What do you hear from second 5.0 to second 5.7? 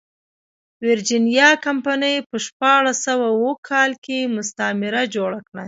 جوړه کړه.